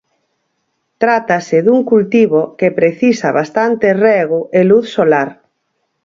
[1.01, 5.29] Trátase dun cultivo que precisa bastante rego e luz solar.